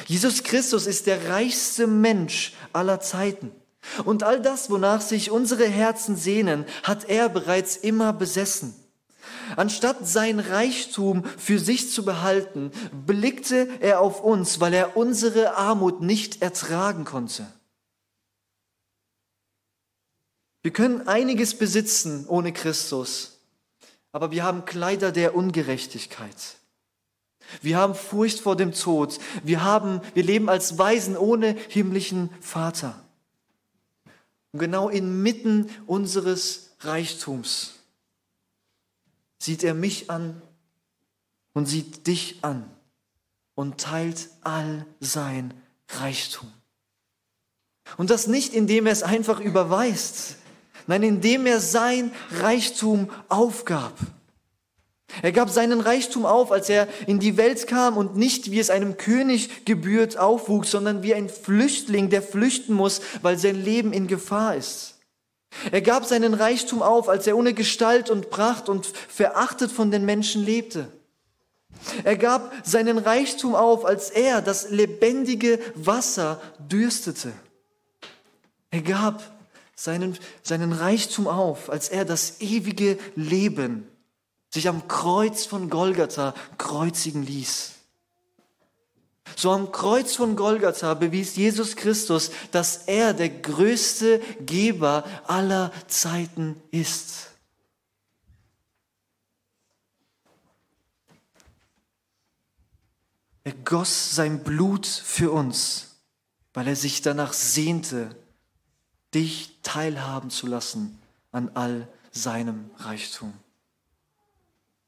[0.08, 3.52] Jesus Christus ist der reichste Mensch aller Zeiten.
[4.04, 8.74] Und all das, wonach sich unsere Herzen sehnen, hat er bereits immer besessen.
[9.56, 12.71] Anstatt sein Reichtum für sich zu behalten,
[13.06, 17.45] blickte er auf uns, weil er unsere Armut nicht ertragen konnte.
[20.63, 23.39] Wir können einiges besitzen ohne Christus,
[24.12, 26.36] aber wir haben Kleider der Ungerechtigkeit.
[27.62, 29.19] Wir haben Furcht vor dem Tod.
[29.43, 32.99] Wir, haben, wir leben als Weisen ohne himmlischen Vater.
[34.51, 37.73] Und genau inmitten unseres Reichtums
[39.38, 40.41] sieht er mich an
[41.53, 42.69] und sieht dich an
[43.53, 45.53] und teilt all sein
[45.89, 46.51] Reichtum.
[47.97, 50.38] Und das nicht, indem er es einfach überweist,
[50.88, 53.97] nein, indem er sein Reichtum aufgab.
[55.21, 58.69] Er gab seinen Reichtum auf, als er in die Welt kam und nicht, wie es
[58.69, 64.07] einem König gebührt, aufwuchs, sondern wie ein Flüchtling, der flüchten muss, weil sein Leben in
[64.07, 64.95] Gefahr ist.
[65.71, 70.05] Er gab seinen Reichtum auf, als er ohne Gestalt und Pracht und verachtet von den
[70.05, 70.87] Menschen lebte.
[72.03, 77.31] Er gab seinen Reichtum auf, als er das lebendige Wasser dürstete.
[78.71, 79.23] Er gab
[79.75, 83.87] seinen, seinen Reichtum auf, als er das ewige Leben
[84.55, 87.73] sich am Kreuz von Golgatha kreuzigen ließ.
[89.35, 96.61] So am Kreuz von Golgatha bewies Jesus Christus, dass er der größte Geber aller Zeiten
[96.71, 97.31] ist.
[103.43, 105.97] Er goss sein Blut für uns,
[106.53, 108.15] weil er sich danach sehnte,
[109.13, 110.97] dich teilhaben zu lassen
[111.33, 113.33] an all seinem Reichtum.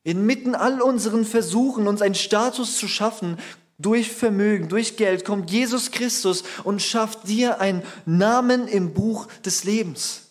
[0.08, 3.36] Inmitten all unseren Versuchen, uns einen Status zu schaffen,
[3.78, 9.66] durch Vermögen, durch Geld, kommt Jesus Christus und schafft dir einen Namen im Buch des
[9.66, 10.22] Lebens.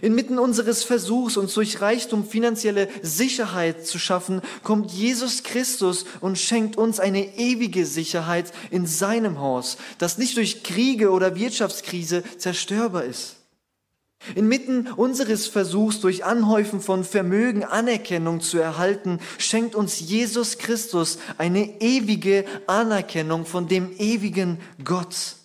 [0.00, 6.78] Inmitten unseres Versuchs, uns durch Reichtum finanzielle Sicherheit zu schaffen, kommt Jesus Christus und schenkt
[6.78, 13.41] uns eine ewige Sicherheit in seinem Haus, das nicht durch Kriege oder Wirtschaftskrise zerstörbar ist.
[14.34, 21.80] Inmitten unseres Versuchs, durch Anhäufen von Vermögen Anerkennung zu erhalten, schenkt uns Jesus Christus eine
[21.80, 25.36] ewige Anerkennung von dem ewigen Gott.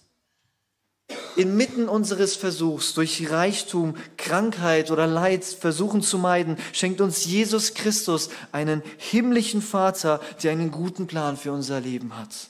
[1.35, 8.29] Inmitten unseres Versuchs, durch Reichtum, Krankheit oder Leid versuchen zu meiden, schenkt uns Jesus Christus
[8.51, 12.49] einen himmlischen Vater, der einen guten Plan für unser Leben hat.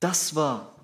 [0.00, 0.74] Das war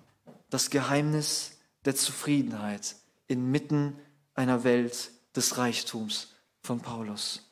[0.49, 1.53] das Geheimnis
[1.85, 2.97] der Zufriedenheit
[3.31, 3.97] inmitten
[4.35, 7.49] einer Welt des Reichtums von Paulus.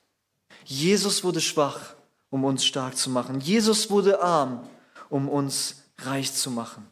[0.64, 1.94] Jesus wurde schwach,
[2.30, 3.40] um uns stark zu machen.
[3.40, 4.68] Jesus wurde arm,
[5.08, 6.86] um uns reich zu machen.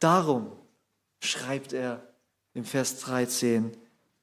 [0.00, 0.50] Darum
[1.20, 2.02] schreibt er
[2.52, 3.70] im Vers 13,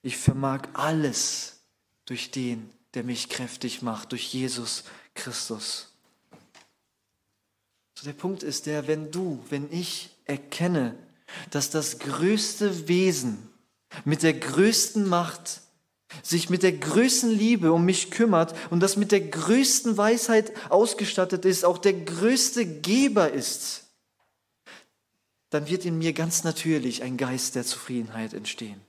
[0.02, 1.62] ich vermag alles
[2.06, 4.84] durch den, der mich kräftig macht, durch Jesus
[5.16, 5.94] Christus.
[7.96, 10.96] So der Punkt ist der, wenn du, wenn ich erkenne,
[11.52, 13.50] dass das größte Wesen
[14.06, 15.62] mit der größten Macht,
[16.24, 21.46] sich mit der größten Liebe um mich kümmert und das mit der größten Weisheit ausgestattet
[21.46, 23.84] ist, auch der größte Geber ist,
[25.50, 28.82] dann wird in mir ganz natürlich ein Geist der Zufriedenheit entstehen.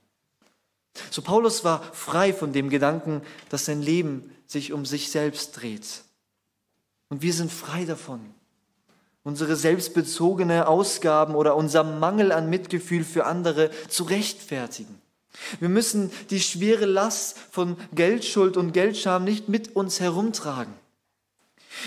[1.09, 6.03] So Paulus war frei von dem Gedanken, dass sein Leben sich um sich selbst dreht.
[7.09, 8.33] Und wir sind frei davon,
[9.23, 15.01] unsere selbstbezogene Ausgaben oder unser Mangel an Mitgefühl für andere zu rechtfertigen.
[15.59, 20.73] Wir müssen die schwere Last von Geldschuld und Geldscham nicht mit uns herumtragen.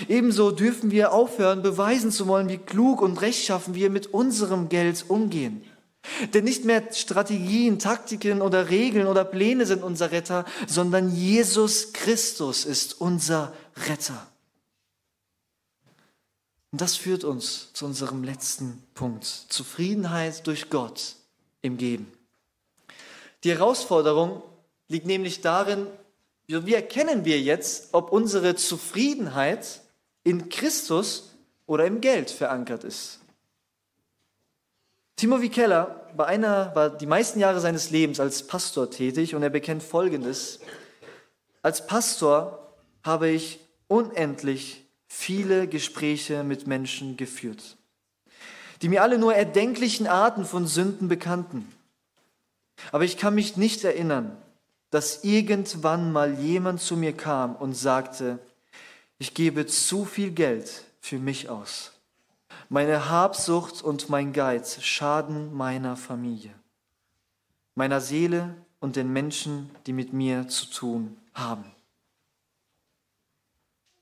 [0.07, 5.05] Ebenso dürfen wir aufhören, beweisen zu wollen, wie klug und rechtschaffen wir mit unserem Geld
[5.07, 5.63] umgehen.
[6.33, 12.65] Denn nicht mehr Strategien, Taktiken oder Regeln oder Pläne sind unser Retter, sondern Jesus Christus
[12.65, 13.53] ist unser
[13.87, 14.27] Retter.
[16.75, 19.23] Und das führt uns zu unserem letzten Punkt.
[19.23, 21.15] Zufriedenheit durch Gott
[21.61, 22.11] im Geben.
[23.45, 24.43] Die Herausforderung
[24.89, 25.87] liegt nämlich darin,
[26.47, 29.79] wie erkennen wir jetzt, ob unsere Zufriedenheit
[30.25, 30.49] in
[31.65, 33.19] oder im Geld verankert ist.
[35.15, 39.49] Timothy Keller war, einer, war die meisten Jahre seines Lebens als Pastor tätig und er
[39.49, 40.59] bekennt Folgendes.
[41.61, 44.84] Als Pastor habe ich unendlich
[45.17, 47.77] viele Gespräche mit Menschen geführt,
[48.81, 51.67] die mir alle nur erdenklichen Arten von Sünden bekannten.
[52.91, 54.37] Aber ich kann mich nicht erinnern,
[54.91, 58.39] dass irgendwann mal jemand zu mir kam und sagte,
[59.17, 61.93] ich gebe zu viel Geld für mich aus.
[62.69, 66.53] Meine Habsucht und mein Geiz schaden meiner Familie,
[67.73, 71.65] meiner Seele und den Menschen, die mit mir zu tun haben.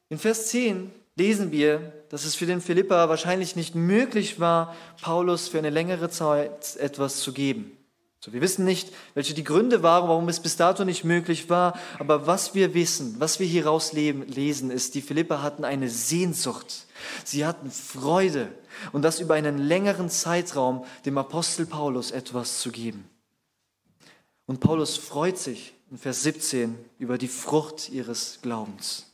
[0.09, 5.47] In Vers 10 lesen wir, dass es für den Philippa wahrscheinlich nicht möglich war, Paulus
[5.47, 7.77] für eine längere Zeit etwas zu geben.
[8.19, 11.77] So, wir wissen nicht, welche die Gründe waren, warum es bis dato nicht möglich war,
[11.99, 16.87] aber was wir wissen, was wir hieraus lesen, ist, die Philipper hatten eine Sehnsucht,
[17.25, 18.47] sie hatten Freude
[18.93, 23.09] und das über einen längeren Zeitraum dem Apostel Paulus etwas zu geben.
[24.45, 29.12] Und Paulus freut sich in Vers 17 über die Frucht ihres Glaubens.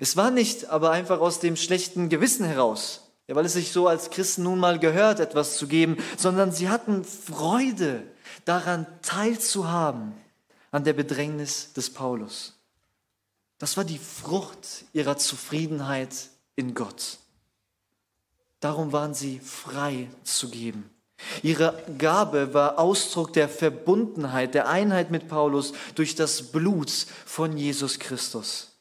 [0.00, 3.88] Es war nicht aber einfach aus dem schlechten Gewissen heraus, ja, weil es sich so
[3.88, 8.02] als Christen nun mal gehört, etwas zu geben, sondern sie hatten Freude
[8.44, 10.12] daran teilzuhaben
[10.70, 12.54] an der Bedrängnis des Paulus.
[13.58, 16.14] Das war die Frucht ihrer Zufriedenheit
[16.56, 17.18] in Gott.
[18.60, 20.90] Darum waren sie frei zu geben.
[21.42, 26.90] Ihre Gabe war Ausdruck der Verbundenheit, der Einheit mit Paulus durch das Blut
[27.24, 28.73] von Jesus Christus.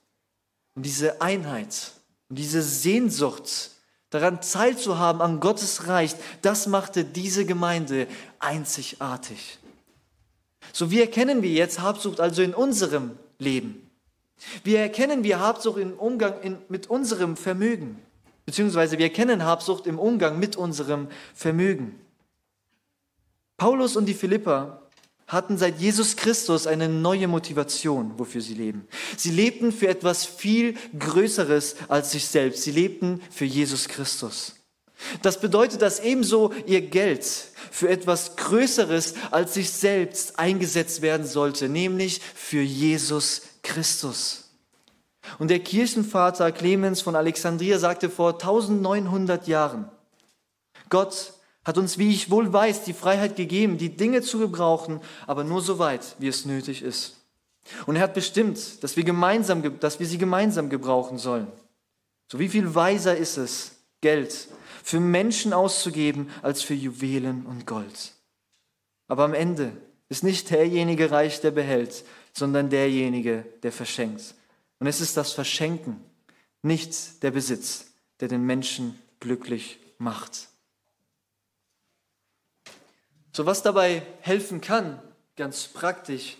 [0.75, 1.91] Und diese Einheit
[2.29, 3.71] und diese Sehnsucht
[4.09, 8.07] daran teilzuhaben an Gottes Reich, das machte diese Gemeinde
[8.39, 9.59] einzigartig.
[10.71, 13.89] So wie erkennen wir jetzt Habsucht also in unserem Leben?
[14.63, 17.99] Wie erkennen wir Habsucht im Umgang in, mit unserem Vermögen?
[18.45, 21.99] Beziehungsweise wir erkennen Habsucht im Umgang mit unserem Vermögen.
[23.57, 24.82] Paulus und die Philipper
[25.27, 28.87] hatten seit Jesus Christus eine neue Motivation, wofür sie leben.
[29.17, 32.63] Sie lebten für etwas viel Größeres als sich selbst.
[32.63, 34.55] Sie lebten für Jesus Christus.
[35.21, 37.25] Das bedeutet, dass ebenso ihr Geld
[37.71, 44.51] für etwas Größeres als sich selbst eingesetzt werden sollte, nämlich für Jesus Christus.
[45.39, 49.89] Und der Kirchenvater Clemens von Alexandria sagte vor 1900 Jahren,
[50.89, 51.32] Gott
[51.65, 55.61] hat uns, wie ich wohl weiß, die Freiheit gegeben, die Dinge zu gebrauchen, aber nur
[55.61, 57.15] so weit, wie es nötig ist.
[57.85, 61.47] Und er hat bestimmt, dass wir, gemeinsam, dass wir sie gemeinsam gebrauchen sollen.
[62.29, 63.71] So wie viel weiser ist es,
[64.01, 64.49] Geld
[64.83, 68.11] für Menschen auszugeben, als für Juwelen und Gold.
[69.07, 69.71] Aber am Ende
[70.09, 74.35] ist nicht derjenige reich, der behält, sondern derjenige, der verschenkt.
[74.79, 76.03] Und es ist das Verschenken,
[76.61, 77.85] nicht der Besitz,
[78.19, 80.49] der den Menschen glücklich macht.
[83.35, 85.01] So was dabei helfen kann,
[85.35, 86.37] ganz praktisch,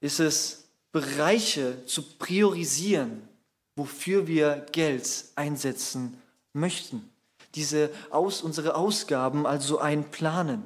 [0.00, 3.28] ist es, Bereiche zu priorisieren,
[3.76, 6.20] wofür wir Geld einsetzen
[6.54, 7.08] möchten.
[7.54, 10.64] Diese aus, unsere Ausgaben also einplanen.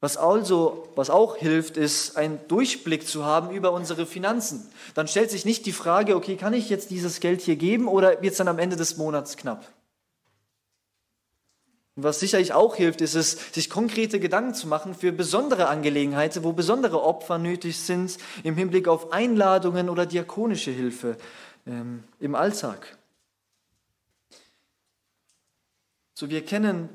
[0.00, 4.68] Was also, was auch hilft, ist, einen Durchblick zu haben über unsere Finanzen.
[4.94, 8.20] Dann stellt sich nicht die Frage, okay, kann ich jetzt dieses Geld hier geben oder
[8.22, 9.71] wird es dann am Ende des Monats knapp?
[11.94, 16.42] Und was sicherlich auch hilft, ist es, sich konkrete Gedanken zu machen für besondere Angelegenheiten,
[16.42, 21.18] wo besondere Opfer nötig sind im Hinblick auf Einladungen oder diakonische Hilfe
[21.66, 22.96] ähm, im Alltag.
[26.14, 26.88] So, wir kennen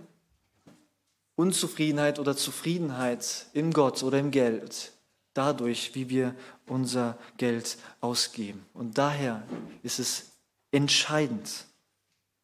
[1.35, 4.93] Unzufriedenheit oder Zufriedenheit in Gott oder im Geld
[5.37, 8.65] dadurch, wie wir unser Geld ausgeben.
[8.73, 9.43] Und daher
[9.83, 10.31] ist es
[10.71, 11.65] entscheidend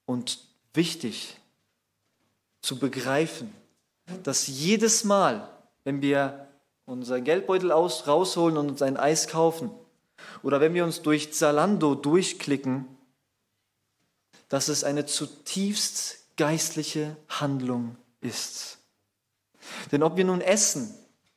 [0.06, 1.38] und wichtig,
[2.64, 3.54] zu begreifen,
[4.24, 5.48] dass jedes Mal,
[5.84, 6.48] wenn wir
[6.86, 9.70] unseren Geldbeutel aus, rausholen und uns ein Eis kaufen
[10.42, 12.88] oder wenn wir uns durch Zalando durchklicken,
[14.50, 18.80] dass es eine zutiefst geistliche Handlung ist.
[19.92, 20.94] Denn ob wir nun essen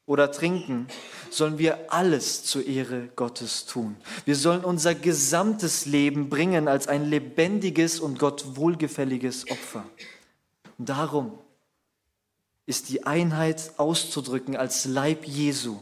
[0.07, 0.87] oder trinken,
[1.31, 3.97] sollen wir alles zur Ehre Gottes tun.
[4.25, 9.85] Wir sollen unser gesamtes Leben bringen als ein lebendiges und Gott wohlgefälliges Opfer.
[10.79, 11.39] Darum
[12.67, 15.79] ist die Einheit auszudrücken als Leib Jesu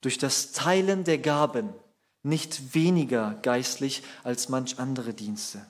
[0.00, 1.70] durch das Teilen der Gaben
[2.22, 5.64] nicht weniger geistlich als manch andere Dienste,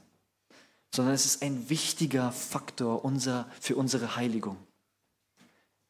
[0.94, 4.57] sondern es ist ein wichtiger Faktor unser, für unsere Heiligung.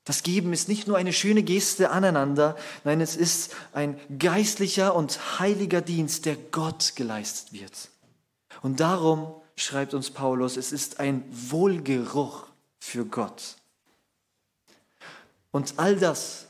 [0.04, 5.38] Das Geben ist nicht nur eine schöne Geste aneinander, nein, es ist ein geistlicher und
[5.38, 7.90] heiliger Dienst, der Gott geleistet wird.
[8.62, 12.47] Und darum schreibt uns Paulus, es ist ein Wohlgeruch
[12.88, 13.56] für Gott.
[15.50, 16.46] Und all das,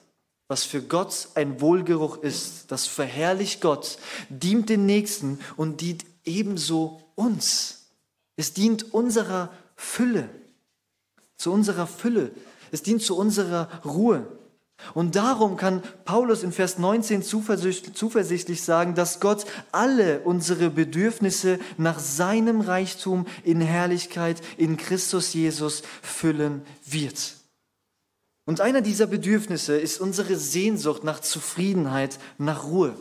[0.46, 7.02] was für Gott ein Wohlgeruch ist, das verherrlicht Gott, dient den Nächsten und dient ebenso
[7.16, 7.86] uns.
[8.36, 10.30] Es dient unserer Fülle,
[11.36, 12.30] zu unserer Fülle.
[12.70, 14.37] Es dient zu unserer Ruhe.
[14.94, 21.98] Und darum kann Paulus in Vers 19 zuversichtlich sagen, dass Gott alle unsere Bedürfnisse nach
[21.98, 27.34] seinem Reichtum in Herrlichkeit in Christus Jesus füllen wird.
[28.44, 32.96] Und einer dieser Bedürfnisse ist unsere Sehnsucht nach Zufriedenheit, nach Ruhe.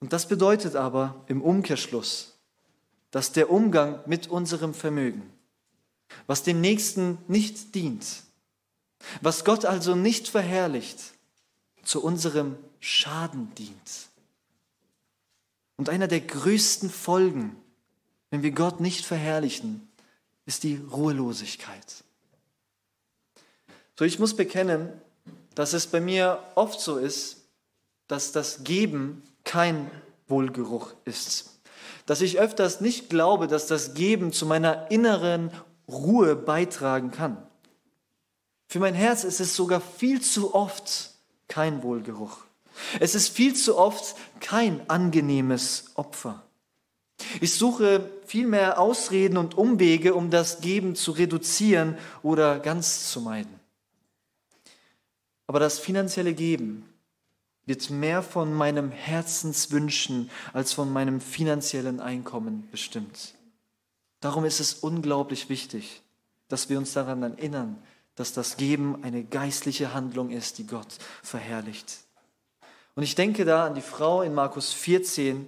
[0.00, 2.36] Und das bedeutet aber im Umkehrschluss,
[3.10, 5.22] dass der Umgang mit unserem Vermögen,
[6.26, 8.25] was dem Nächsten nicht dient,
[9.20, 10.98] was Gott also nicht verherrlicht,
[11.82, 14.08] zu unserem Schaden dient.
[15.76, 17.56] Und einer der größten Folgen,
[18.30, 19.88] wenn wir Gott nicht verherrlichen,
[20.46, 22.04] ist die Ruhelosigkeit.
[23.98, 24.92] So, ich muss bekennen,
[25.54, 27.38] dass es bei mir oft so ist,
[28.08, 29.90] dass das Geben kein
[30.28, 31.60] Wohlgeruch ist.
[32.04, 35.50] Dass ich öfters nicht glaube, dass das Geben zu meiner inneren
[35.88, 37.38] Ruhe beitragen kann.
[38.68, 41.12] Für mein Herz ist es sogar viel zu oft
[41.48, 42.38] kein Wohlgeruch.
[43.00, 46.42] Es ist viel zu oft kein angenehmes Opfer.
[47.40, 53.60] Ich suche vielmehr Ausreden und Umwege, um das Geben zu reduzieren oder ganz zu meiden.
[55.46, 56.84] Aber das finanzielle Geben
[57.64, 63.34] wird mehr von meinem Herzenswünschen als von meinem finanziellen Einkommen bestimmt.
[64.20, 66.02] Darum ist es unglaublich wichtig,
[66.48, 67.82] dass wir uns daran erinnern,
[68.16, 71.98] dass das Geben eine geistliche Handlung ist, die Gott verherrlicht.
[72.94, 75.46] Und ich denke da an die Frau in Markus 14,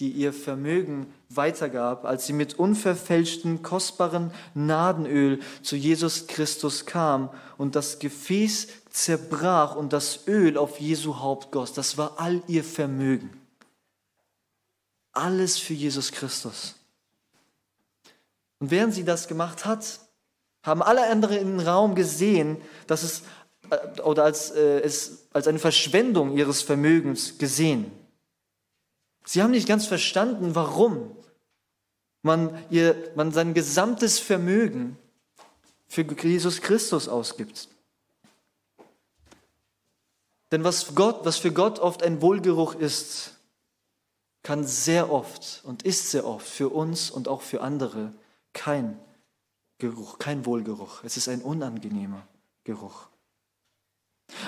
[0.00, 7.76] die ihr Vermögen weitergab, als sie mit unverfälschtem, kostbaren Nadenöl zu Jesus Christus kam und
[7.76, 11.72] das Gefäß zerbrach und das Öl auf Jesu Haupt goss.
[11.72, 13.30] Das war all ihr Vermögen.
[15.12, 16.76] Alles für Jesus Christus.
[18.58, 20.00] Und während sie das gemacht hat,
[20.62, 23.22] haben alle anderen im Raum gesehen, dass es
[23.70, 27.90] äh, oder als, äh, es als eine Verschwendung ihres Vermögens gesehen.
[29.24, 31.16] Sie haben nicht ganz verstanden, warum
[32.22, 34.98] man, ihr, man sein gesamtes Vermögen
[35.88, 37.68] für Jesus Christus ausgibt.
[40.50, 43.34] Denn was, Gott, was für Gott oft ein Wohlgeruch ist,
[44.42, 48.12] kann sehr oft und ist sehr oft für uns und auch für andere
[48.52, 48.98] kein
[49.80, 51.02] Geruch, kein Wohlgeruch.
[51.02, 52.26] Es ist ein unangenehmer
[52.64, 53.08] Geruch.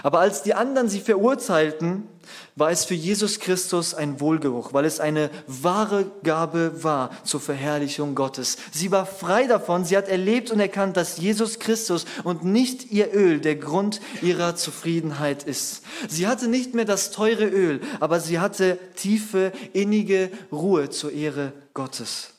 [0.02, 2.06] Aber als die anderen sie verurteilten,
[2.54, 8.14] war es für Jesus Christus ein Wohlgeruch, weil es eine wahre Gabe war zur Verherrlichung
[8.14, 8.56] Gottes.
[8.72, 13.12] Sie war frei davon, sie hat erlebt und erkannt, dass Jesus Christus und nicht ihr
[13.12, 15.82] Öl der Grund ihrer Zufriedenheit ist.
[16.08, 21.52] Sie hatte nicht mehr das teure Öl, aber sie hatte tiefe, innige Ruhe zur Ehre
[21.74, 22.32] Gottes.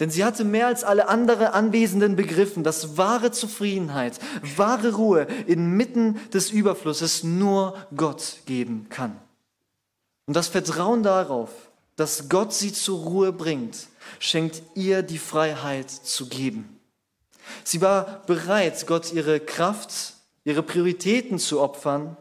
[0.00, 4.18] Denn sie hatte mehr als alle anderen Anwesenden begriffen, dass wahre Zufriedenheit,
[4.56, 9.20] wahre Ruhe inmitten des Überflusses nur Gott geben kann.
[10.26, 11.50] Und das Vertrauen darauf,
[11.96, 13.88] dass Gott sie zur Ruhe bringt,
[14.18, 16.80] schenkt ihr die Freiheit zu geben.
[17.62, 22.16] Sie war bereit, Gott ihre Kraft, ihre Prioritäten zu opfern,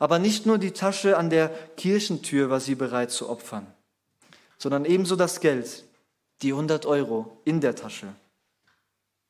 [0.00, 3.66] aber nicht nur die Tasche an der Kirchentür war sie bereit zu opfern,
[4.58, 5.84] sondern ebenso das Geld,
[6.42, 8.14] die 100 Euro in der Tasche,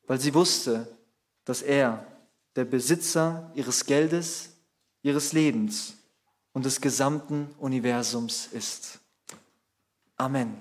[0.06, 0.88] weil sie wusste,
[1.44, 2.06] dass er
[2.56, 4.50] der Besitzer ihres Geldes,
[5.02, 5.94] ihres Lebens
[6.52, 9.00] und des gesamten Universums ist.
[10.16, 10.60] Amen.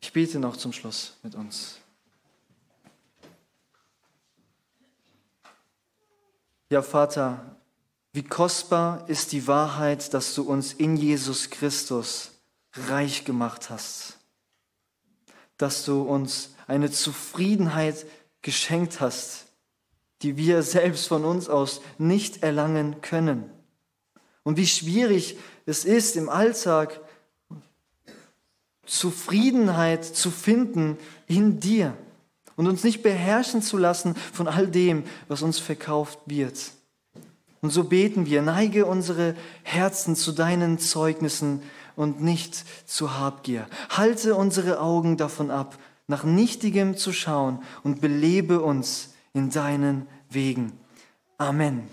[0.00, 1.78] Ich bete noch zum Schluss mit uns.
[6.70, 7.56] Ja, Vater,
[8.12, 12.32] wie kostbar ist die Wahrheit, dass du uns in Jesus Christus
[12.72, 14.17] reich gemacht hast
[15.58, 18.06] dass du uns eine Zufriedenheit
[18.42, 19.46] geschenkt hast,
[20.22, 23.50] die wir selbst von uns aus nicht erlangen können.
[24.42, 25.36] Und wie schwierig
[25.66, 27.00] es ist im Alltag,
[28.86, 30.96] Zufriedenheit zu finden
[31.26, 31.94] in dir
[32.56, 36.72] und uns nicht beherrschen zu lassen von all dem, was uns verkauft wird.
[37.60, 41.62] Und so beten wir, neige unsere Herzen zu deinen Zeugnissen
[41.98, 43.66] und nicht zu Habgier.
[43.90, 45.76] Halte unsere Augen davon ab,
[46.06, 50.72] nach Nichtigem zu schauen und belebe uns in deinen Wegen.
[51.38, 51.88] Amen.